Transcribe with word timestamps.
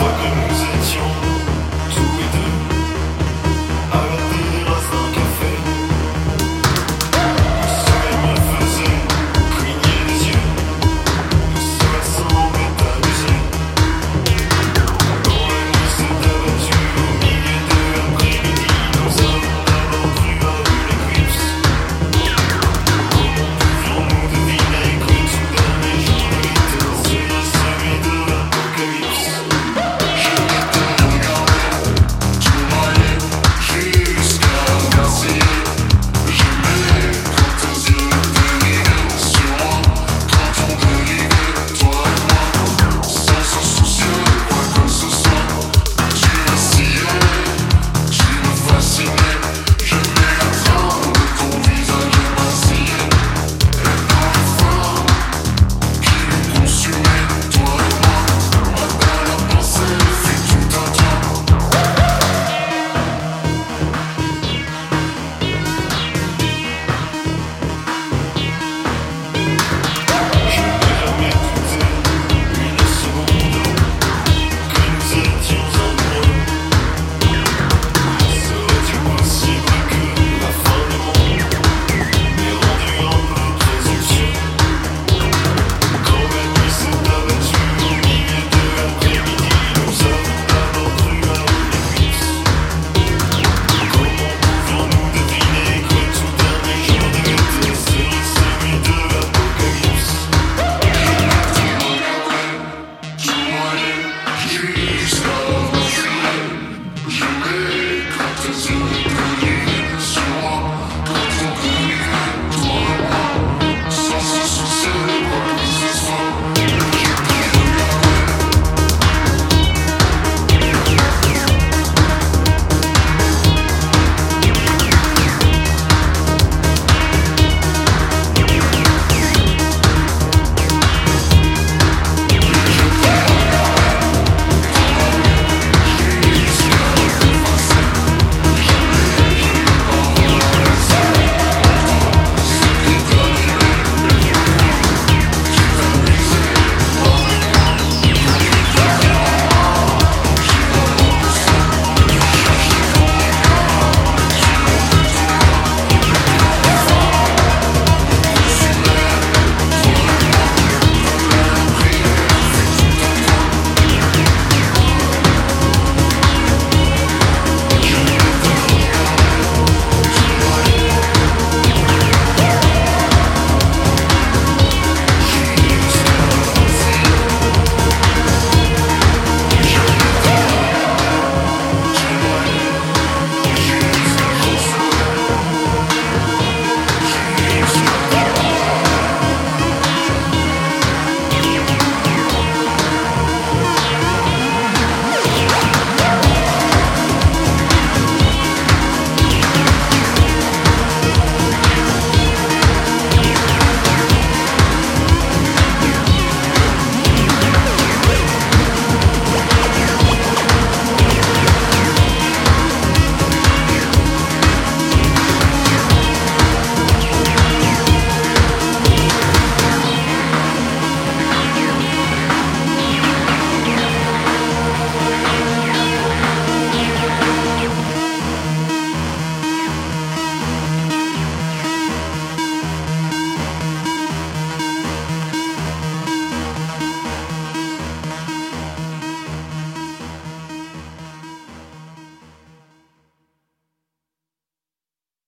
fuck 0.00 0.29